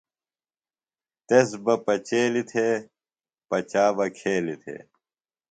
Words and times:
تس 1.27 1.49
بہ 1.63 1.75
پچیلیۡ 1.85 2.47
تھےۡ، 2.49 2.77
پچا 3.49 3.85
بہ 3.95 4.05
کھیلیۡ 4.17 4.59
تھےۡ 4.63 4.81